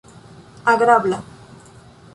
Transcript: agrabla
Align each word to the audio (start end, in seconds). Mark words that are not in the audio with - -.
agrabla 0.71 1.17